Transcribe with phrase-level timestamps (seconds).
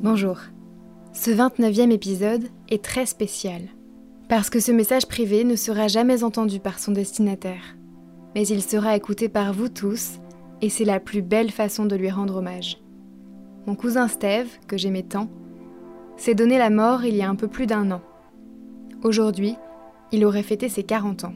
[0.00, 0.38] Bonjour.
[1.12, 3.62] Ce 29e épisode est très spécial.
[4.28, 7.76] Parce que ce message privé ne sera jamais entendu par son destinataire.
[8.36, 10.20] Mais il sera écouté par vous tous,
[10.62, 12.80] et c'est la plus belle façon de lui rendre hommage.
[13.66, 15.28] Mon cousin Steve, que j'aimais tant,
[16.16, 18.02] s'est donné la mort il y a un peu plus d'un an.
[19.02, 19.56] Aujourd'hui,
[20.12, 21.34] il aurait fêté ses 40 ans.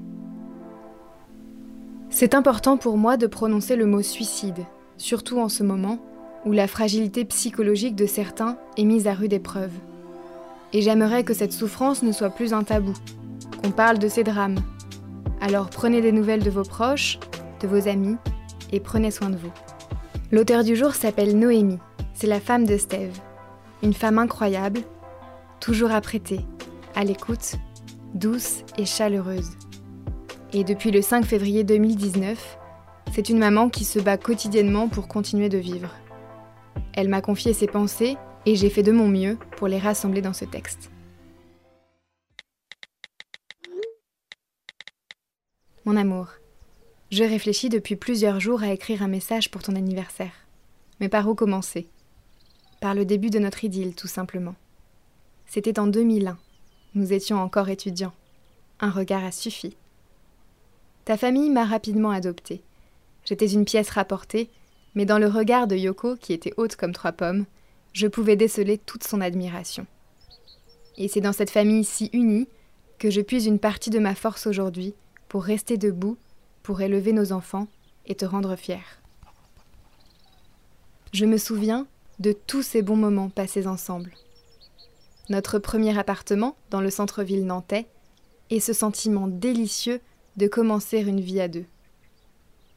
[2.10, 4.66] C'est important pour moi de prononcer le mot suicide,
[4.98, 5.98] surtout en ce moment
[6.44, 9.72] où la fragilité psychologique de certains est mise à rude épreuve.
[10.72, 12.94] Et j'aimerais que cette souffrance ne soit plus un tabou,
[13.62, 14.58] qu'on parle de ces drames.
[15.40, 17.18] Alors prenez des nouvelles de vos proches,
[17.60, 18.16] de vos amis,
[18.72, 19.52] et prenez soin de vous.
[20.30, 21.78] L'auteur du jour s'appelle Noémie,
[22.14, 23.18] c'est la femme de Steve.
[23.82, 24.80] Une femme incroyable,
[25.60, 26.40] toujours apprêtée,
[26.94, 27.56] à l'écoute,
[28.14, 29.50] douce et chaleureuse.
[30.52, 32.58] Et depuis le 5 février 2019,
[33.12, 35.90] c'est une maman qui se bat quotidiennement pour continuer de vivre.
[36.94, 40.32] Elle m'a confié ses pensées et j'ai fait de mon mieux pour les rassembler dans
[40.32, 40.90] ce texte.
[45.84, 46.28] Mon amour,
[47.10, 50.32] je réfléchis depuis plusieurs jours à écrire un message pour ton anniversaire.
[51.00, 51.88] Mais par où commencer?
[52.80, 54.54] Par le début de notre idylle, tout simplement.
[55.46, 56.38] C'était en 2001.
[56.94, 58.12] Nous étions encore étudiants.
[58.80, 59.76] Un regard a suffi.
[61.04, 62.62] Ta famille m'a rapidement adoptée.
[63.24, 64.50] J'étais une pièce rapportée
[64.94, 67.46] mais dans le regard de Yoko, qui était haute comme trois pommes,
[67.92, 69.86] je pouvais déceler toute son admiration.
[70.96, 72.48] Et c'est dans cette famille si unie
[72.98, 74.94] que je puise une partie de ma force aujourd'hui
[75.28, 76.16] pour rester debout,
[76.62, 77.68] pour élever nos enfants
[78.06, 79.02] et te rendre fier.
[81.12, 81.86] Je me souviens
[82.18, 84.12] de tous ces bons moments passés ensemble.
[85.28, 87.86] Notre premier appartement dans le centre-ville nantais
[88.50, 90.00] et ce sentiment délicieux
[90.36, 91.64] de commencer une vie à deux.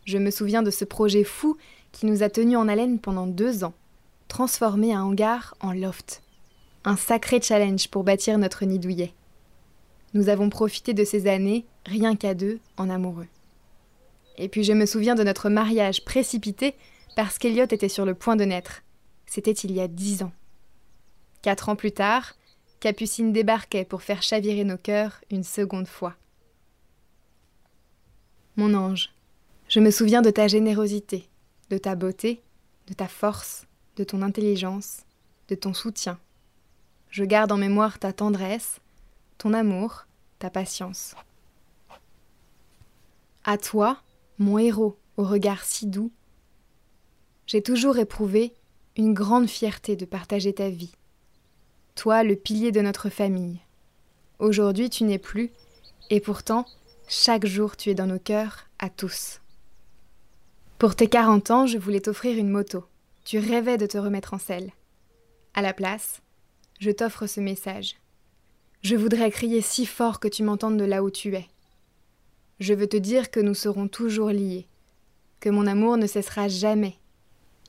[0.06, 1.58] Je me souviens de ce projet fou
[1.96, 3.74] qui nous a tenus en haleine pendant deux ans,
[4.28, 6.22] transformer un hangar en loft.
[6.84, 9.14] Un sacré challenge pour bâtir notre nid douillet.
[10.14, 13.28] Nous avons profité de ces années, rien qu'à deux, en amoureux.
[14.38, 16.75] Et puis je me souviens de notre mariage précipité
[17.16, 18.84] parce qu'Eliot était sur le point de naître.
[19.25, 20.34] C'était il y a dix ans.
[21.42, 22.36] Quatre ans plus tard,
[22.81, 26.16] Capucine débarquait pour faire chavirer nos cœurs une seconde fois.
[28.58, 29.14] Mon ange,
[29.69, 31.30] je me souviens de ta générosité,
[31.70, 32.42] de ta beauté,
[32.88, 33.66] de ta force,
[33.96, 35.02] de ton intelligence,
[35.48, 36.20] de ton soutien.
[37.09, 38.80] Je garde en mémoire ta tendresse,
[39.38, 40.06] ton amour,
[40.40, 41.16] ta patience.
[43.44, 44.02] À toi,
[44.38, 46.12] mon héros au regard si doux,
[47.48, 48.54] j'ai toujours éprouvé
[48.98, 50.94] une grande fierté de partager ta vie.
[51.96, 53.59] Toi, le pilier de notre famille.
[54.40, 55.52] Aujourd'hui, tu n'es plus,
[56.09, 56.66] et pourtant,
[57.08, 59.42] chaque jour, tu es dans nos cœurs, à tous.
[60.85, 62.84] Pour tes 40 ans, je voulais t'offrir une moto.
[63.23, 64.69] Tu rêvais de te remettre en selle.
[65.56, 66.22] À la place,
[66.79, 67.96] je t'offre ce message.
[68.84, 71.47] Je voudrais crier si fort que tu m'entendes de là où tu es.
[72.59, 74.68] Je veux te dire que nous serons toujours liés,
[75.40, 77.00] que mon amour ne cessera jamais,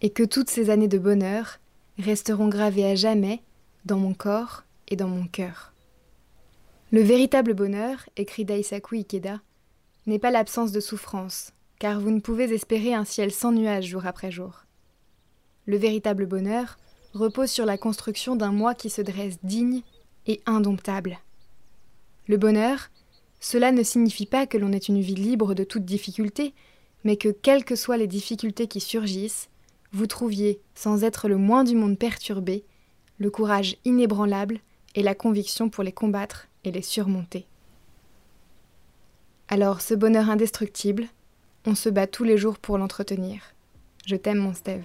[0.02, 1.58] et que toutes ces années de bonheur
[1.98, 3.40] resteront gravées à jamais
[3.86, 5.72] dans mon corps et dans mon cœur.
[6.92, 9.40] Le véritable bonheur, écrit Daisaku Ikeda,
[10.04, 14.06] n'est pas l'absence de souffrance, car vous ne pouvez espérer un ciel sans nuages jour
[14.06, 14.64] après jour.
[15.66, 16.78] Le véritable bonheur
[17.12, 19.82] repose sur la construction d'un moi qui se dresse digne
[20.26, 21.18] et indomptable.
[22.28, 22.90] Le bonheur,
[23.40, 26.54] cela ne signifie pas que l'on ait une vie libre de toute difficulté,
[27.04, 29.48] mais que quelles que soient les difficultés qui surgissent,
[29.92, 32.64] vous trouviez, sans être le moins du monde perturbé,
[33.18, 34.60] le courage inébranlable
[34.94, 37.46] et la conviction pour les combattre et les surmonter.
[39.48, 41.06] Alors ce bonheur indestructible,
[41.66, 43.42] on se bat tous les jours pour l'entretenir.
[44.06, 44.82] Je t'aime mon Steve.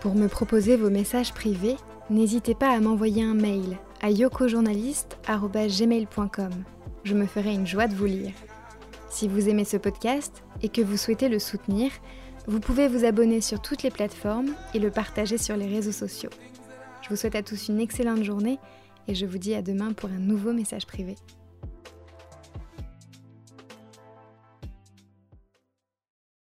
[0.00, 1.76] Pour me proposer vos messages privés,
[2.08, 6.50] n'hésitez pas à m'envoyer un mail à yokojournaliste.gmail.com.
[7.04, 8.32] Je me ferai une joie de vous lire.
[9.10, 11.90] Si vous aimez ce podcast et que vous souhaitez le soutenir,
[12.46, 16.30] vous pouvez vous abonner sur toutes les plateformes et le partager sur les réseaux sociaux.
[17.02, 18.58] Je vous souhaite à tous une excellente journée
[19.06, 21.16] et je vous dis à demain pour un nouveau message privé.